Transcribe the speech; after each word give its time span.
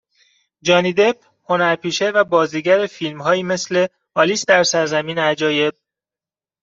جانی 0.61 0.93
دپ 0.93 1.25
هنرپیشه 1.49 2.09
و 2.09 2.23
بازیگر 2.23 2.87
فیلم 2.87 3.21
هایی 3.21 3.43
مثل 3.43 3.87
آلیس 4.15 4.45
در 4.45 4.63
سرزمین 4.63 5.17
عجایب 5.19 5.73